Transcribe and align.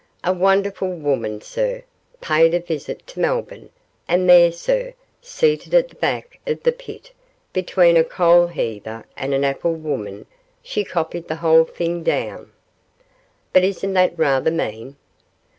'A 0.23 0.33
wonderful 0.33 0.91
woman, 0.91 1.39
sir; 1.41 1.83
paid 2.21 2.55
a 2.55 2.59
visit 2.59 3.05
to 3.05 3.19
Melbourne, 3.19 3.69
and 4.07 4.27
there, 4.27 4.51
sir, 4.51 4.95
seated 5.21 5.75
at 5.75 5.89
the 5.89 5.95
back 5.95 6.39
of 6.47 6.63
the 6.63 6.71
pit 6.71 7.11
between 7.53 7.95
a 7.95 8.03
coal 8.03 8.47
heaver 8.47 9.05
and 9.15 9.35
an 9.35 9.43
apple 9.43 9.75
woman, 9.75 10.25
she 10.63 10.83
copied 10.83 11.27
the 11.27 11.35
whole 11.35 11.65
thing 11.65 12.01
down.' 12.01 12.51
'But 13.53 13.63
isn't 13.63 13.93
that 13.93 14.17
rather 14.17 14.49
mean? 14.49 14.95